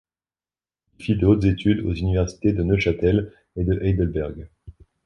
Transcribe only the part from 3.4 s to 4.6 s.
et de Heidelberg.